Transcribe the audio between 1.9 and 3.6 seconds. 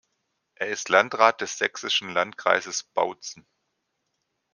Landkreises Bautzen.